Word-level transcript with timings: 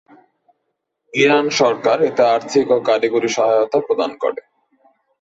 Iran 1.13 1.45
সরকার 1.59 1.97
এতে 2.09 2.23
আর্থিক 2.35 2.65
ও 2.71 2.87
কারিগরি 2.87 3.29
সহায়তা 3.35 3.77
প্রদান 3.87 4.11
করে। 4.23 4.41